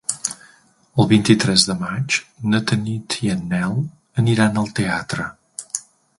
[1.03, 2.17] El vint-i-tres de maig
[2.55, 3.79] na Tanit i en Nel
[4.25, 5.29] aniran al teatre.